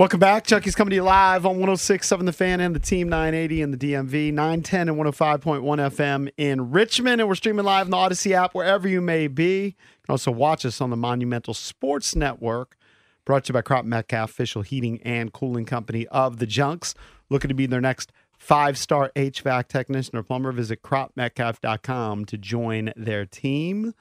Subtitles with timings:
[0.00, 0.46] Welcome back.
[0.46, 3.76] Chucky's coming to you live on 106.7 The Fan and the Team 980 and the
[3.76, 7.20] DMV, 910 and 105.1 FM in Richmond.
[7.20, 9.64] And we're streaming live on the Odyssey app wherever you may be.
[9.64, 9.72] You
[10.06, 12.78] can also watch us on the Monumental Sports Network,
[13.26, 16.94] brought to you by Cropp-Metcalfe, official heating and cooling company of the Junks.
[17.28, 22.94] Looking to be their next five star HVAC technician or plumber, visit croppmetcalfe.com to join
[22.96, 23.92] their team.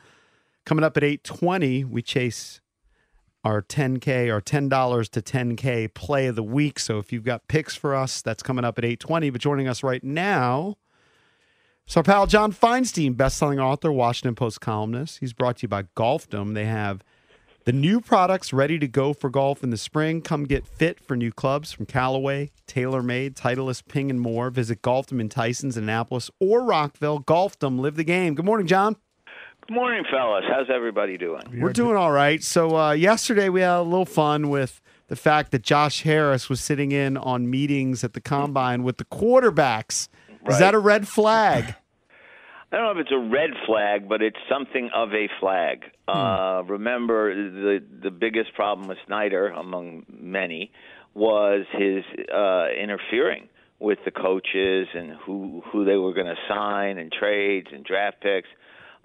[0.64, 2.62] Coming up at 820, we chase
[3.44, 6.80] our 10K or $10 to 10K play of the week.
[6.80, 9.30] So if you've got picks for us, that's coming up at 820.
[9.30, 10.78] But joining us right now
[11.88, 15.20] is our pal John Feinstein, best-selling author, Washington Post columnist.
[15.20, 16.54] He's brought to you by Golfdom.
[16.54, 17.04] They have
[17.66, 20.22] the new products ready to go for golf in the spring.
[20.22, 24.50] Come get fit for new clubs from Callaway, TaylorMade, Titleist, Ping, and more.
[24.50, 27.20] Visit Golfdom in Tysons, Annapolis, or Rockville.
[27.20, 28.34] Golfdom, live the game.
[28.34, 28.96] Good morning, John.
[29.70, 30.46] Good morning, fellas.
[30.50, 31.44] How's everybody doing?
[31.62, 32.42] We're doing all right.
[32.42, 36.60] So uh, yesterday we had a little fun with the fact that Josh Harris was
[36.60, 40.08] sitting in on meetings at the combine with the quarterbacks.
[40.48, 41.76] Is that a red flag?
[42.72, 45.84] I don't know if it's a red flag, but it's something of a flag.
[46.08, 50.72] Uh, remember, the the biggest problem with Snyder, among many,
[51.14, 52.04] was his
[52.34, 57.68] uh, interfering with the coaches and who who they were going to sign and trades
[57.72, 58.50] and draft picks.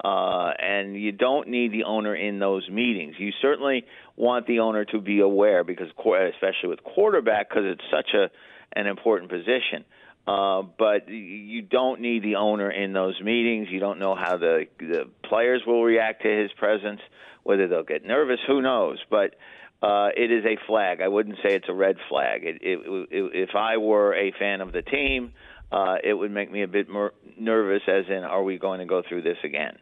[0.03, 3.15] Uh, and you don't need the owner in those meetings.
[3.19, 3.85] You certainly
[4.17, 8.31] want the owner to be aware because, especially with quarterback, because it's such a
[8.77, 9.85] an important position.
[10.27, 13.69] Uh, but you don't need the owner in those meetings.
[13.71, 17.01] You don't know how the the players will react to his presence,
[17.43, 18.41] whether they'll get nervous.
[18.47, 18.99] Who knows?
[19.11, 19.37] But
[19.83, 21.03] uh, it is a flag.
[21.03, 22.45] I wouldn't say it's a red flag.
[22.45, 22.79] It, it,
[23.11, 25.35] it, if I were a fan of the team,
[25.71, 27.83] uh, it would make me a bit more nervous.
[27.87, 29.77] As in, are we going to go through this again?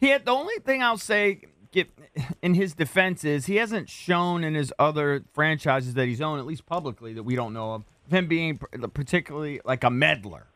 [0.00, 1.90] He had the only thing I'll say get,
[2.42, 6.46] in his defense is he hasn't shown in his other franchises that he's owned, at
[6.46, 8.58] least publicly, that we don't know of, him being
[8.92, 10.46] particularly like a meddler.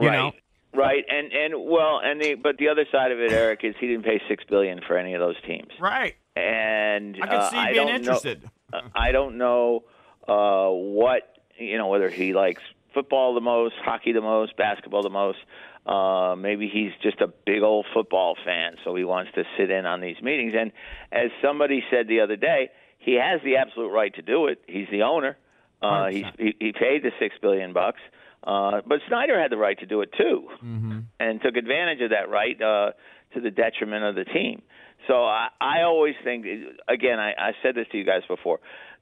[0.00, 0.16] You right.
[0.16, 0.32] know,
[0.76, 3.86] Right, and and well, and the but the other side of it, Eric, is he
[3.86, 5.68] didn't pay six billion for any of those teams.
[5.78, 6.16] right?
[6.36, 8.50] and I can uh, see I being don't interested.
[8.72, 9.84] Know, I don't know
[10.26, 12.62] uh, what you know whether he likes
[12.92, 15.38] football the most, hockey the most, basketball the most.
[15.86, 19.84] Uh, maybe he's just a big old football fan, so he wants to sit in
[19.84, 20.54] on these meetings.
[20.58, 20.72] And
[21.12, 24.62] as somebody said the other day, he has the absolute right to do it.
[24.66, 25.36] He's the owner.
[25.82, 28.00] Uh, he's, he, he paid the six billion bucks.
[28.42, 30.48] Uh, but Snyder had the right to do it too,
[31.20, 32.92] and took advantage of that right uh,
[33.34, 34.62] to the detriment of the team.
[35.06, 36.46] So I, I always think,
[36.88, 38.60] again, I, I said this to you guys before,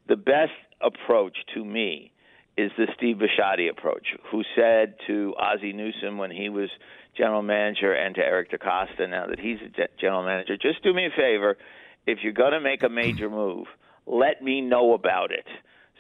[0.09, 2.13] the best approach to me
[2.57, 6.69] is the Steve Bisciotti approach, who said to Ozzie Newsome when he was
[7.17, 11.07] general manager and to Eric DeCosta now that he's a general manager, just do me
[11.07, 11.57] a favor.
[12.07, 13.67] If you're going to make a major move,
[14.07, 15.47] let me know about it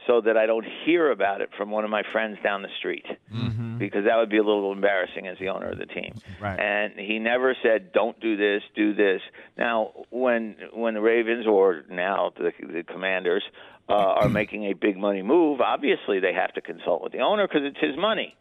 [0.06, 3.06] so that I don't hear about it from one of my friends down the street
[3.32, 3.78] mm-hmm.
[3.78, 6.14] because that would be a little embarrassing as the owner of the team.
[6.40, 6.58] Right.
[6.58, 9.20] And he never said, "Don't do this, do this."
[9.56, 13.44] Now, when when the Ravens or now the, the Commanders
[13.88, 17.46] uh, are making a big money move, obviously they have to consult with the owner
[17.46, 18.36] because it's his money.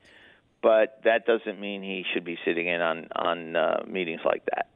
[0.62, 4.68] But that doesn't mean he should be sitting in on on uh, meetings like that.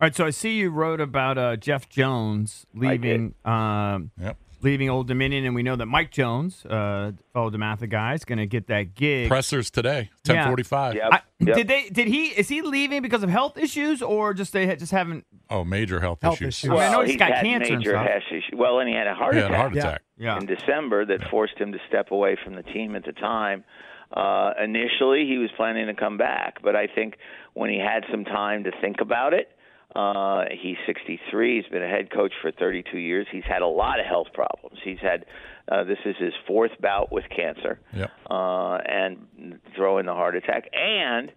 [0.00, 4.36] All right, so I see you wrote about uh, Jeff Jones leaving um, Yep.
[4.62, 8.38] Leaving Old Dominion, and we know that Mike Jones, uh, fellow DeMatha guy, is going
[8.38, 9.28] to get that gig.
[9.28, 10.34] Pressers today, Yeah.
[10.34, 10.94] ten forty-five.
[10.94, 11.24] Yep.
[11.40, 11.56] Yep.
[11.56, 11.88] Did they?
[11.88, 12.26] Did he?
[12.28, 15.24] Is he leaving because of health issues, or just they just haven't?
[15.48, 16.58] Oh, major health, Health issues.
[16.64, 16.70] issues.
[16.70, 18.06] I mean, I know well, he's he's got had cancer and major stuff.
[18.06, 18.44] health issues.
[18.54, 19.56] Well, and he had a heart He had attack.
[19.56, 19.80] a heart Yeah.
[19.82, 20.02] attack.
[20.18, 20.36] Yeah.
[20.38, 23.64] in December that forced him to step away from the team at the time.
[24.14, 27.16] Uh, initially, he was planning to come back, but I think
[27.54, 29.48] when he had some time to think about it,
[29.94, 31.60] Uh, he's 63.
[31.62, 33.26] He's been a head coach for 32 years.
[33.32, 34.78] He's had a lot of health problems.
[34.84, 35.24] He's had
[35.70, 38.10] uh, this is his fourth bout with cancer, Yep.
[38.30, 40.68] uh, and throw in the heart attack.
[40.72, 41.30] And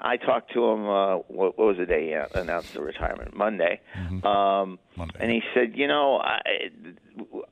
[0.00, 0.88] I talked to him.
[0.88, 3.34] Uh, what, what was the day he announced the retirement?
[3.36, 3.80] Monday.
[4.24, 5.18] Um, Monday.
[5.20, 6.38] And he said, "You know, I,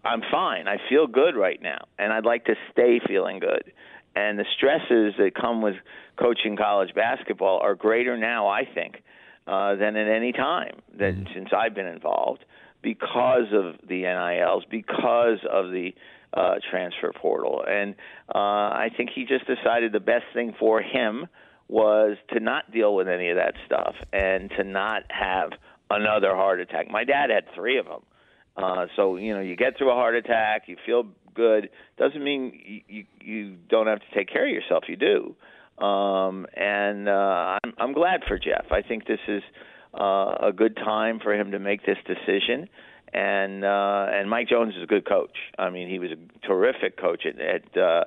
[0.04, 0.68] I'm fine.
[0.68, 3.72] I feel good right now, and I'd like to stay feeling good.
[4.14, 5.76] And the stresses that come with
[6.18, 9.02] coaching college basketball are greater now, I think,
[9.46, 12.44] uh, than at any time that since I've been involved,
[12.82, 15.94] because of the NILs, because of the
[16.34, 17.94] uh, transfer portal, and
[18.34, 21.26] uh, I think he just decided the best thing for him."
[21.68, 25.52] was to not deal with any of that stuff and to not have
[25.90, 26.90] another heart attack.
[26.90, 28.02] My dad had three of them.
[28.56, 31.70] Uh, so you know, you get through a heart attack, you feel good.
[31.96, 34.84] Doesn't mean you you, you don't have to take care of yourself.
[34.88, 35.34] You do.
[35.78, 38.66] Um, and uh, I'm, I'm glad for Jeff.
[38.70, 39.42] I think this is
[39.98, 42.68] uh, a good time for him to make this decision.
[43.14, 45.36] And uh, and Mike Jones is a good coach.
[45.58, 48.04] I mean, he was a terrific coach at, at uh,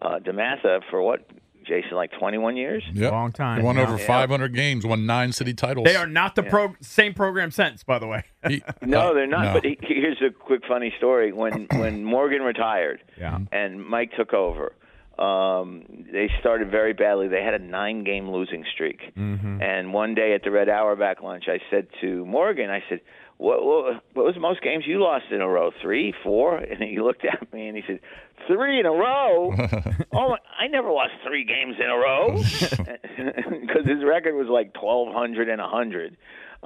[0.00, 1.28] uh, DeMatha for what
[1.66, 2.82] Jason, like 21 years.
[2.94, 3.12] Yep.
[3.12, 3.82] Long time, Won yeah.
[3.82, 4.86] over 500 games.
[4.86, 5.84] Won nine city titles.
[5.84, 8.22] They are not the pro- same program since, by the way.
[8.48, 9.42] He- No, uh, they're not.
[9.46, 9.52] no.
[9.54, 11.32] But he, here's a quick funny story.
[11.34, 13.40] When when Morgan retired, Yeah.
[13.52, 14.72] and Mike took over,
[15.18, 17.28] um, they started very badly.
[17.28, 19.00] They had a nine-game losing streak.
[19.16, 19.62] Mm-hmm.
[19.62, 23.00] And one day at the Red Auerbach lunch, I said to Morgan, I said,
[23.38, 25.70] "What what, what was the most games you lost in a row?
[25.82, 26.56] Three, four?
[26.70, 28.00] And he looked at me and he said,
[28.46, 29.52] three in a row?
[30.12, 32.36] oh, my, I never lost three games in a row
[33.60, 36.16] because his record was like twelve hundred and a hundred.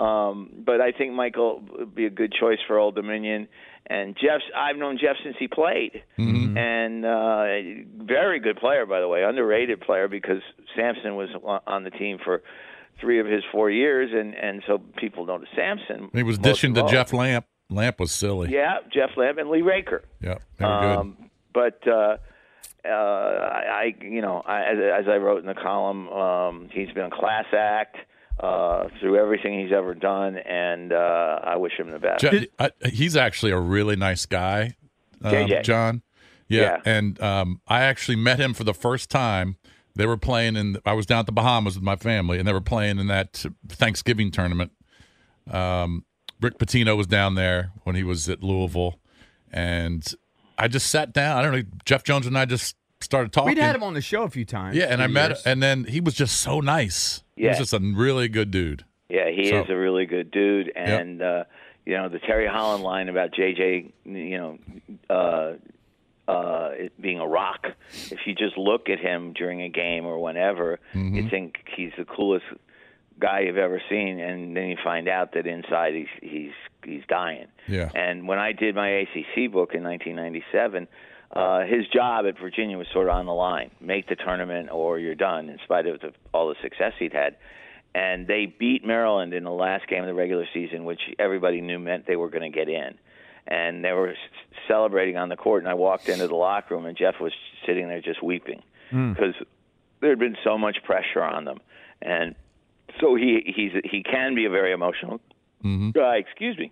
[0.00, 3.48] Um, but I think Michael would be a good choice for Old Dominion.
[3.86, 6.02] And Jeff's, I've known Jeff since he played,
[6.56, 10.42] and uh, very good player, by the way, underrated player because
[10.76, 11.28] Sampson was
[11.66, 12.42] on the team for
[13.00, 16.08] three of his four years, and and so people know Sampson.
[16.12, 16.86] he was dishing to.
[16.86, 17.46] Jeff Lamp.
[17.68, 18.50] Lamp was silly.
[18.50, 20.04] Yeah, Jeff Lamp and Lee Raker.
[20.60, 20.66] Were good.
[20.66, 22.16] Um, but uh,
[22.84, 26.90] uh, I, I, you know, I, as, as I wrote in the column, um, he's
[26.90, 27.96] been a class act
[28.42, 32.24] uh, through everything he's ever done, and uh, I wish him the best.
[32.58, 34.76] I, he's actually a really nice guy,
[35.22, 35.62] um.
[35.62, 36.02] John.
[36.48, 36.76] Yeah, Yeah.
[36.84, 39.56] and um, I actually met him for the first time.
[39.94, 40.78] They were playing in.
[40.86, 43.44] I was down at the Bahamas with my family, and they were playing in that
[43.68, 44.72] Thanksgiving tournament.
[45.50, 46.04] Um,
[46.40, 48.98] Rick Pitino was down there when he was at Louisville,
[49.52, 50.06] and
[50.58, 51.36] I just sat down.
[51.38, 51.62] I don't know.
[51.84, 53.50] Jeff Jones and I just started talking.
[53.50, 54.76] We'd had him on the show a few times.
[54.76, 55.42] Yeah, and through I met, years.
[55.46, 57.22] and then he was just so nice.
[57.36, 57.58] He was Yeah.
[57.60, 58.84] just a really good dude.
[59.08, 61.44] Yeah, he So- is a really good dude, and uh,
[61.86, 64.58] you know the Terry Holland line about JJ, you know,
[65.08, 65.52] uh,
[66.30, 67.66] uh, it being a rock.
[68.10, 71.14] If you just look at him during a game or whenever, Mm-hmm.
[71.16, 72.44] you think he's the coolest
[73.18, 76.52] guy you've ever seen, and then you find out that inside he's he's
[76.84, 77.46] he's dying.
[77.66, 77.90] Yeah.
[77.94, 80.86] And when I did my ACC book in 1997,
[81.32, 84.98] uh, his job at Virginia was sort of on the line: make the tournament or
[84.98, 85.48] you're done.
[85.48, 87.36] In spite of the, all the success he'd had,
[87.94, 91.78] and they beat Maryland in the last game of the regular season, which everybody knew
[91.78, 92.98] meant they were going to get in.
[93.46, 94.14] And they were
[94.68, 97.32] celebrating on the court, and I walked into the locker room, and Jeff was
[97.66, 98.62] sitting there just weeping
[99.14, 99.34] because
[100.00, 101.58] there had been so much pressure on them,
[102.02, 102.34] and
[103.00, 105.20] so he he's he can be a very emotional
[105.92, 106.16] guy.
[106.16, 106.70] Excuse me,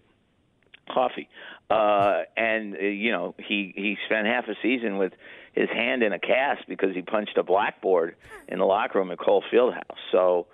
[0.93, 1.29] coffee.
[1.71, 5.13] Uh, and uh, you know he he spent half a season with
[5.53, 8.17] his hand in a cast because he punched a blackboard
[8.49, 9.83] in the locker room at Cole Fieldhouse.
[10.13, 10.47] So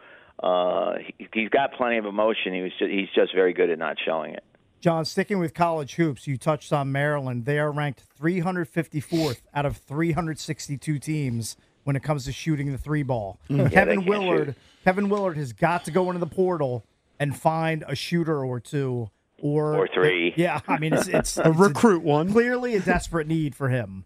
[0.42, 2.52] uh, he, he's got plenty of emotion.
[2.54, 4.42] He was just, he's just very good at not showing it.
[4.80, 7.46] John, sticking with college hoops, you touched on Maryland.
[7.46, 13.02] They are ranked 354th out of 362 teams when it comes to shooting the three
[13.02, 13.38] ball.
[13.48, 14.56] they Kevin can't Willard, shoot.
[14.84, 16.84] Kevin Willard has got to go into the portal
[17.18, 19.08] and find a shooter or two,
[19.44, 20.32] or Or three.
[20.36, 22.32] Yeah, I mean it's it's, A it's recruit one.
[22.32, 24.04] clearly a desperate need for him.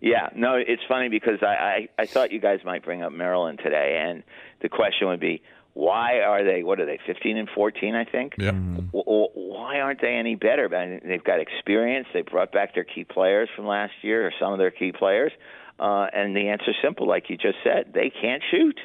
[0.00, 3.60] Yeah, no, it's funny because I, I I thought you guys might bring up Maryland
[3.64, 4.22] today, and
[4.60, 6.62] the question would be why are they?
[6.62, 6.98] What are they?
[7.06, 8.34] Fifteen and fourteen, I think.
[8.38, 8.54] Yep.
[8.54, 8.74] Mm-hmm.
[8.92, 10.68] W- w- why aren't they any better?
[10.76, 12.06] I mean, they've got experience.
[12.12, 15.32] They brought back their key players from last year, or some of their key players.
[15.78, 17.92] Uh, and the answer's simple, like you just said.
[17.92, 18.78] They can't shoot.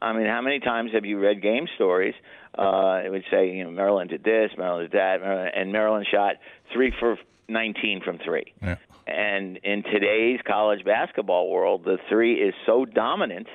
[0.00, 2.14] I mean, how many times have you read game stories?
[2.58, 6.06] Uh, it would say, you know, Maryland did this, Maryland did that, Maryland, and Maryland
[6.10, 6.36] shot
[6.72, 8.52] three for 19 from three.
[8.62, 8.76] Yeah.
[9.06, 13.48] And in today's college basketball world, the three is so dominant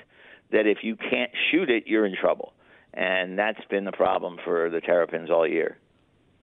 [0.52, 2.54] that if you can't shoot it, you're in trouble.
[2.94, 5.78] And that's been the problem for the Terrapins all year.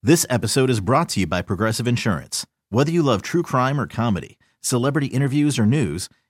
[0.02, 2.46] This episode is brought to you by Progressive Insurance.
[2.70, 6.08] Whether you love true crime or comedy, celebrity interviews or news,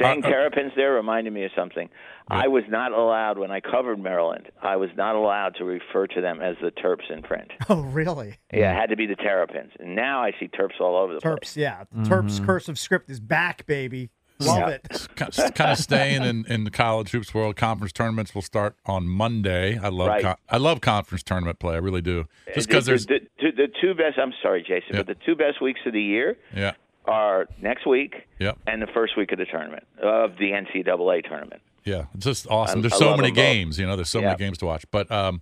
[0.00, 1.88] Saying uh, uh, Terrapins there reminded me of something.
[2.30, 4.50] I was not allowed when I covered Maryland.
[4.62, 7.50] I was not allowed to refer to them as the Terps in print.
[7.70, 8.36] Oh, really?
[8.52, 9.72] Yeah, it had to be the Terrapins.
[9.78, 11.32] And now I see Terps all over the place.
[11.34, 11.56] Terps, place.
[11.56, 11.84] yeah.
[11.96, 12.02] Mm-hmm.
[12.12, 14.10] Terps cursive script is back, baby.
[14.40, 14.68] Love Yeah.
[14.68, 15.08] it.
[15.56, 17.56] kind of staying in, in the college hoops world.
[17.56, 19.76] Conference tournaments will start on Monday.
[19.78, 20.22] I love Right.
[20.22, 21.74] con- I love conference tournament play.
[21.74, 22.20] I really do.
[22.46, 24.16] Uh, Just because the, there's the, the, the two best.
[24.18, 25.02] I'm sorry, Jason, Yeah.
[25.02, 26.72] but the two best weeks of the year yeah
[27.08, 28.58] are next week Yep.
[28.66, 31.62] and the first week of the tournament of the NCAA tournament.
[31.84, 32.78] yeah it's just awesome.
[32.78, 33.34] I- there's so many them both.
[33.36, 33.78] games.
[33.78, 34.26] You know, there's so Yeah.
[34.26, 34.84] many games to watch.
[34.90, 35.40] But um,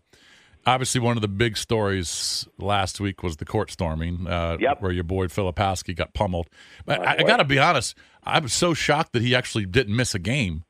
[0.67, 4.81] obviously, one of the big stories last week was the court storming, uh, Yep.
[4.83, 6.49] where your boy Filipowski got pummeled.
[6.85, 9.95] But I, I got to be honest, I was so shocked that he actually didn't
[9.97, 10.65] miss a game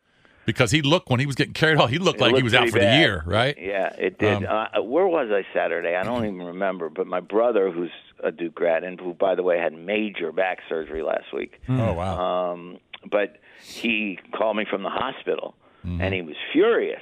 [0.47, 2.55] because he looked when he was getting carried off, he looked It like he was
[2.55, 3.57] out for the year, right?
[3.61, 4.45] Yeah, it did.
[4.45, 5.95] Um, uh, where was I Saturday?
[5.97, 6.88] I don't even remember.
[6.88, 7.91] But my brother, who's
[8.23, 11.61] a Duke grad, and who, by the way, had major back surgery last week.
[11.68, 12.52] Oh wow.
[12.52, 12.78] Um,
[13.11, 15.54] but he called me from the hospital,
[15.85, 16.00] Mm-hmm.
[16.00, 17.00] and he was furious.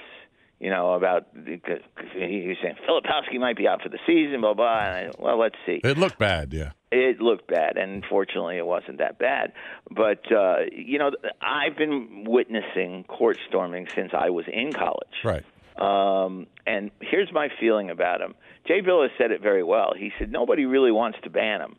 [0.60, 1.80] You know about because
[2.14, 4.78] he was saying Filipowski might be out for the season, blah blah.
[4.78, 5.80] And I, well, let's see.
[5.82, 6.52] it looked bad.
[6.52, 6.70] Yeah.
[6.92, 9.52] It looked bad, and fortunately, it wasn't that bad.
[9.90, 11.10] But uh, you know,
[11.42, 15.08] I've been witnessing court storming since I was in college.
[15.24, 15.44] Right.
[15.76, 18.34] Um, and here's my feeling about him.
[18.66, 19.92] Jay Bilas said it very well.
[19.96, 21.76] He said nobody really wants to ban them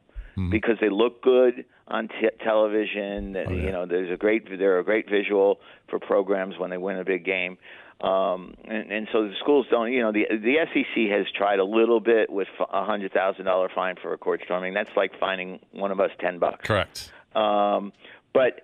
[0.51, 3.35] because they look good on t- television.
[3.49, 5.59] You know, there's a great they're a great visual
[5.89, 7.57] for programs when they win a big game.
[8.01, 9.93] Um, and, and so the schools don't.
[9.93, 13.69] You know, the the SEC has tried a little bit with a hundred thousand dollar
[13.73, 14.73] fine for a court storming.
[14.73, 16.67] That's like fining one of us ten bucks.
[16.67, 17.11] Correct.
[17.33, 17.93] Um,
[18.33, 18.61] but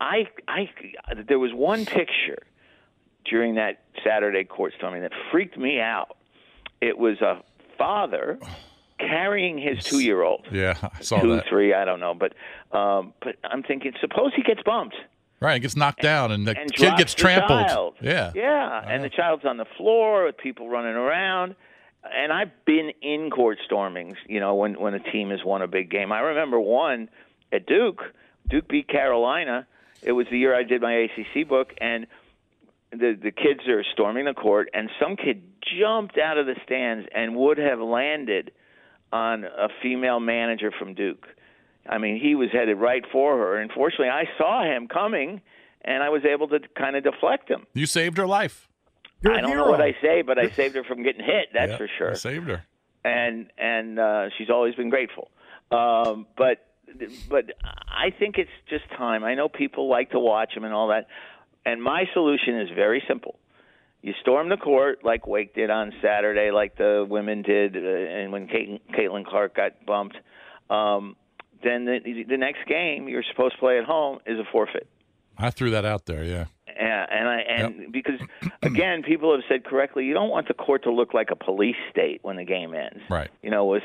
[0.00, 0.68] I, I,
[1.28, 2.42] there was one picture
[3.28, 6.16] during that Saturday court storming that freaked me out.
[6.80, 7.42] It was a
[7.78, 8.38] father
[8.98, 11.46] carrying his two-year-old, Yeah, I saw two, that.
[11.48, 12.32] three, I don't know, but,
[12.76, 14.96] um, but I'm thinking, suppose he gets bumped
[15.38, 17.68] Right, gets knocked down and the and kid gets trampled.
[17.68, 17.94] child.
[18.00, 18.32] Yeah.
[18.34, 21.54] yeah, and the child's on the floor with people running around.
[22.10, 25.66] And I've been in court stormings, you know, when when a team has won a
[25.66, 26.10] big game.
[26.10, 27.10] I remember one
[27.52, 28.00] at Duke.
[28.48, 29.66] Duke beat Carolina.
[30.02, 32.06] It was the year I did my ACC book, and
[32.92, 35.42] the the kids are storming the court, and some kid
[35.80, 38.52] jumped out of the stands and would have landed
[39.12, 41.26] on a female manager from Duke.
[41.88, 43.56] I mean, he was headed right for her.
[43.60, 45.40] Unfortunately, I saw him coming,
[45.82, 47.66] and I was able to kind of deflect him.
[47.74, 48.68] You saved her life.
[49.22, 49.64] You're a I don't hero.
[49.66, 51.48] know what I say, but I saved her from getting hit.
[51.54, 52.10] That's Yeah, for sure.
[52.10, 52.64] you saved her.
[53.04, 55.30] And and uh, she's always been grateful.
[55.70, 56.66] Um, but
[57.28, 57.52] but
[57.88, 59.22] I think it's just time.
[59.24, 61.06] I know people like to watch him and all that.
[61.66, 63.38] And my solution is very simple.
[64.00, 68.30] You storm the court like Wake did on Saturday, like the women did, uh, and
[68.30, 70.16] when Caitlin, Caitlin Clark got bumped.
[70.70, 71.16] Um,
[71.64, 74.88] then the, the next game you're supposed to play at home is a forfeit.
[75.36, 76.24] I threw that out there.
[76.24, 76.44] Yeah.
[76.78, 78.20] Yeah, and I and because
[78.62, 81.76] again, people have said correctly, you don't want the court to look like a police
[81.90, 83.00] state when the game ends.
[83.08, 83.30] Right.
[83.42, 83.82] You know, with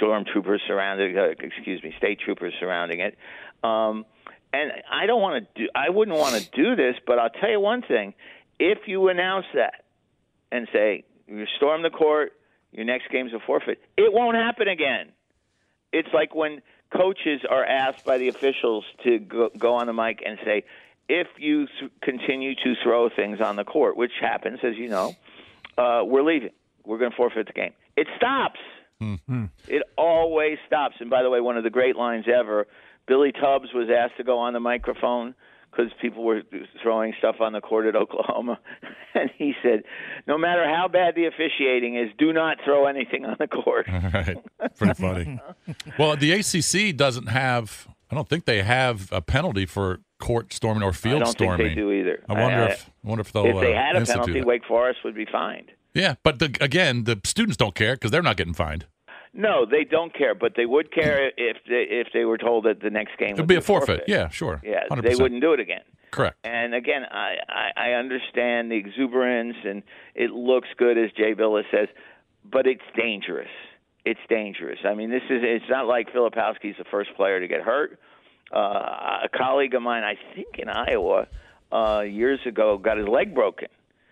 [0.00, 3.16] stormtroopers surrounding, uh, excuse me, state troopers surrounding it.
[3.62, 4.06] Um,
[4.54, 5.68] and I don't want to do.
[5.74, 8.14] I wouldn't want to do this, but I'll tell you one thing:
[8.58, 9.84] if you announce that
[10.52, 12.32] and say you storm the court,
[12.72, 15.12] your next game's a forfeit, it won't happen again.
[15.92, 16.62] It's like when
[16.96, 20.64] coaches are asked by the officials to go, go on the mic and say,
[21.08, 25.14] if you th- continue to throw things on the court, which happens, as you know,
[25.76, 26.50] uh, we're leaving.
[26.84, 27.72] We're going to forfeit the game.
[27.96, 28.60] It stops.
[29.00, 29.46] Mm-hmm.
[29.68, 30.96] It always stops.
[31.00, 32.66] And by the way, one of the great lines ever
[33.06, 35.34] Billy Tubbs was asked to go on the microphone
[35.70, 36.42] because people were
[36.82, 38.58] throwing stuff on the court at Oklahoma.
[39.16, 39.84] And he said,
[40.26, 43.86] No matter how bad the officiating is, do not throw anything on the court.
[43.88, 44.36] All right.
[44.76, 45.38] Pretty funny.
[45.96, 50.82] well, the ACC doesn't have, I don't think they have a penalty for court storming
[50.82, 51.20] or field storming.
[51.20, 51.58] I don't storming.
[51.58, 52.24] think they do either.
[52.28, 54.46] I wonder I- if I wonder if they'll if they uh, had a penalty, that.
[54.46, 55.70] Wake Forest would be fined.
[55.94, 58.86] Yeah, but the, again, the students don't care because they're not getting fined.
[59.34, 62.80] No, they don't care, but they would care if they, if they were told that
[62.80, 64.04] the next game would be a forfeit.
[64.06, 64.60] Yeah, sure.
[64.64, 65.02] Yeah, 100%.
[65.02, 65.82] they wouldn't do it again.
[66.12, 66.36] Correct.
[66.44, 69.82] And again, I, I, I understand the exuberance and
[70.14, 71.88] it looks good, as Jay Bilas says,
[72.44, 73.48] but it's dangerous.
[74.04, 74.78] It's dangerous.
[74.84, 77.98] I mean, this is it's not like Filipowski's the first player to get hurt.
[78.54, 81.26] Uh, a colleague of mine, I think in Iowa,
[81.72, 83.68] uh, years ago, got his leg broken,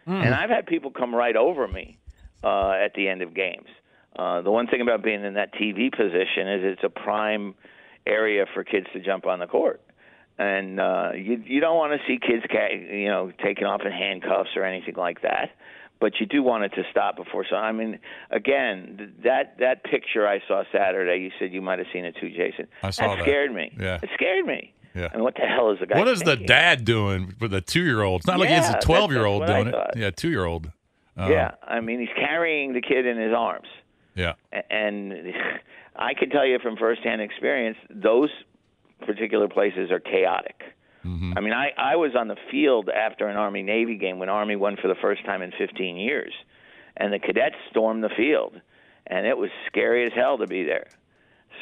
[0.07, 1.99] and I've had people come right over me
[2.43, 3.69] uh, at the end of games.
[4.17, 7.55] Uh, the one thing about being in that TV position is it's a prime
[8.07, 9.81] area for kids to jump on the court
[10.39, 13.93] and uh, you you don't want to see kids ca- you know taken off in
[13.93, 15.51] handcuffs or anything like that.
[16.01, 17.45] But you do want it to stop before.
[17.49, 17.99] So I mean,
[18.31, 22.17] again, th- that that picture I saw Saturday, you said you might have seen it
[22.21, 22.67] too, Jason.
[22.83, 23.23] I saw that that.
[23.23, 23.73] scared me.
[23.79, 23.99] Yeah.
[24.03, 24.73] it scared me.
[24.95, 25.09] Yeah.
[25.15, 25.99] Mean, what the hell is the guy?
[25.99, 28.23] What is the dad doing with a two year old?
[28.23, 29.97] It's not like Yeah, he's a 12 year old that's what I doing it.
[29.97, 30.71] Yeah, two year old.
[31.17, 33.69] yeah, I mean, he's carrying the kid in his arms.
[34.15, 34.35] Yeah.
[34.71, 35.13] And
[35.97, 38.31] I can tell you from firsthand experience, those
[39.07, 40.63] particular places are chaotic.
[41.05, 41.33] Mm-hmm.
[41.37, 44.57] I mean, I, I was on the field after an Army Navy game when Army
[44.57, 46.33] won for the first time in 15 years,
[46.97, 48.61] and the cadets stormed the field,
[49.07, 50.87] and it was scary as hell to be there.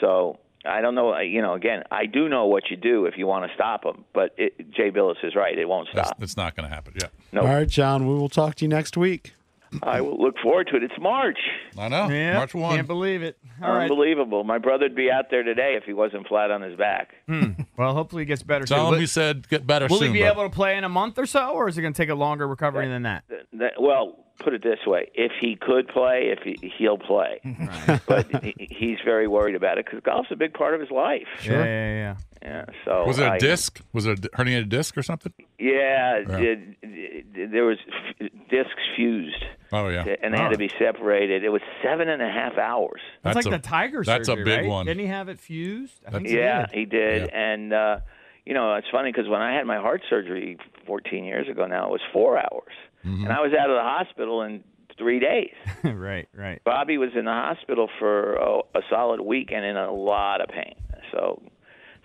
[0.00, 1.18] So I don't know.
[1.18, 4.04] You know, again, I do know what you do if you want to stop them,
[4.12, 6.22] but it, Jay Bilas is right; it won't That's, stop.
[6.22, 6.94] it's not going to happen.
[7.00, 7.08] Yeah.
[7.32, 9.34] No, All right, John, we will talk to you next week.
[9.82, 10.82] I will look forward to it.
[10.82, 11.38] It's March.
[11.78, 12.08] I know.
[12.08, 12.74] Yeah, March 1.
[12.76, 13.38] Can't believe it.
[13.62, 13.82] All right.
[13.90, 14.42] Unbelievable.
[14.44, 17.14] My brother'd be out there today if he wasn't flat on his back.
[17.26, 17.52] Hmm.
[17.76, 18.76] Well, hopefully he gets better soon.
[18.76, 20.08] Tell him Will- he said get better Will soon.
[20.08, 20.32] he be bud.
[20.32, 22.14] able to play in a month or so, or is it going to take a
[22.14, 23.24] longer recovery than that?
[23.54, 27.40] that, well, put it this way: if he could play, if he, he'll play,
[28.06, 31.28] but he, he's very worried about it because golf's a big part of his life.
[31.44, 32.16] Yeah, yeah, yeah.
[32.42, 32.64] Yeah.
[32.84, 33.80] So Was it a I- disc?
[33.92, 35.32] Was it a herniated disc or something?
[35.58, 36.36] Yeah, Yeah.
[36.38, 37.78] it- it- there was
[38.20, 40.04] f- discs fused, Oh, yeah.
[40.22, 41.44] and they had to be separated.
[41.44, 43.00] It was seven and a half hours.
[43.22, 44.66] That's, That's like a- the tiger that's a big right?
[44.66, 44.86] one.
[44.86, 46.00] Didn't he have it fused?
[46.06, 46.74] I think That's- he yeah, did.
[46.78, 47.38] he did, Yeah.
[47.52, 48.00] and uh,
[48.46, 51.86] you know it's funny because when I had my heart surgery 14 years ago, now
[51.88, 52.72] it was four hours,
[53.06, 53.24] Mm-hmm.
[53.24, 54.64] and I was out of the hospital in
[54.96, 55.52] three days.
[55.84, 56.62] right, right.
[56.64, 60.48] Bobby was in the hospital for oh, a solid week and in a lot of
[60.48, 60.74] pain.
[61.12, 61.42] So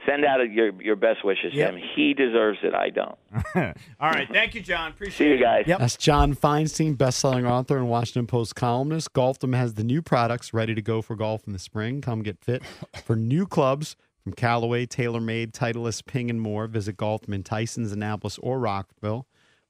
[0.06, 1.72] send out your your best wishes Yep.
[1.72, 1.84] to him.
[1.96, 2.74] He deserves it.
[2.74, 3.18] I don't.
[4.00, 4.28] All right.
[4.32, 4.92] Thank you, John.
[4.92, 5.42] See Appreciate you it.
[5.42, 5.64] guys.
[5.68, 5.80] Yep.
[5.80, 9.14] That's John Feinstein, best-selling author and Washington Post columnist.
[9.14, 12.02] Golfdom has the new products ready to go for golf in the spring.
[12.02, 12.64] Come get fit
[13.04, 16.68] for new clubs from Callaway, TaylorMade, Titleist, Ping, and more.
[16.68, 19.28] Visit Golfdom in Tysons, Annapolis, or Rockville.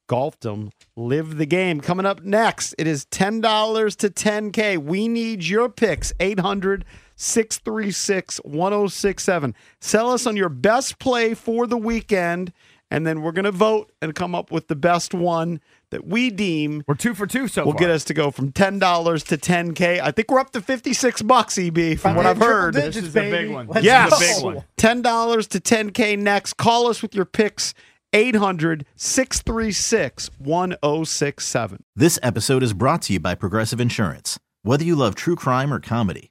[0.08, 1.80] Golfdom, live the game.
[1.80, 4.78] Coming up next, it is $10 to 10K.
[4.78, 6.12] We need your picks.
[6.20, 6.84] 800
[7.16, 9.54] 636 1067.
[9.80, 12.52] Sell us on your best play for the weekend,
[12.90, 16.30] and then we're going to vote and come up with the best one that we
[16.30, 17.78] deem We're two for two so will far.
[17.80, 20.00] get us to go from $10 to 10K.
[20.00, 22.74] I think we're up to 56 bucks, EB, from what I've heard.
[22.74, 23.66] digits, This is a big one.
[23.68, 24.10] Let's Yes.
[24.18, 24.64] This is a big one.
[25.02, 26.56] $10 to 10K next.
[26.56, 27.72] Call us with your picks.
[28.12, 31.84] 800 636 1067.
[31.94, 34.38] This episode is brought to you by Progressive Insurance.
[34.62, 36.30] Whether you love true crime or comedy,